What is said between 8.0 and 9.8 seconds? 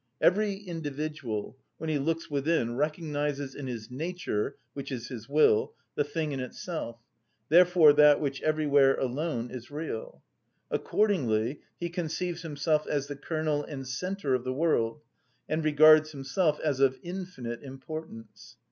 which everywhere alone is